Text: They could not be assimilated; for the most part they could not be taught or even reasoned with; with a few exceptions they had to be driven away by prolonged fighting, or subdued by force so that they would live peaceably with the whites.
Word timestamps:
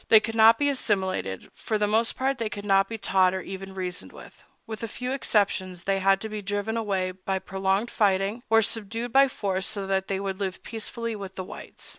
They 0.09 0.19
could 0.19 0.33
not 0.33 0.57
be 0.57 0.67
assimilated; 0.67 1.51
for 1.53 1.77
the 1.77 1.85
most 1.85 2.15
part 2.17 2.39
they 2.39 2.49
could 2.49 2.65
not 2.65 2.89
be 2.89 2.97
taught 2.97 3.35
or 3.35 3.41
even 3.41 3.75
reasoned 3.75 4.11
with; 4.11 4.43
with 4.65 4.81
a 4.81 4.87
few 4.87 5.11
exceptions 5.11 5.83
they 5.83 5.99
had 5.99 6.19
to 6.21 6.27
be 6.29 6.41
driven 6.41 6.75
away 6.75 7.11
by 7.11 7.37
prolonged 7.37 7.91
fighting, 7.91 8.41
or 8.49 8.63
subdued 8.63 9.13
by 9.13 9.27
force 9.27 9.67
so 9.67 9.85
that 9.85 10.07
they 10.07 10.19
would 10.19 10.39
live 10.39 10.63
peaceably 10.63 11.15
with 11.15 11.35
the 11.35 11.43
whites. 11.43 11.89